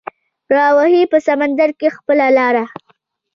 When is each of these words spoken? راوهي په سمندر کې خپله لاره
راوهي 0.55 1.03
په 1.11 1.17
سمندر 1.27 1.69
کې 1.79 1.87
خپله 1.97 2.27
لاره 2.37 2.65